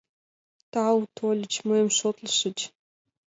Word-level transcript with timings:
Тау, 0.71 0.99
тольыч, 1.15 1.53
мыйым 1.67 1.89
шотлышыч... 1.97 2.57